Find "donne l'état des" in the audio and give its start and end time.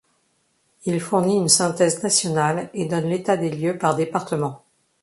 2.87-3.51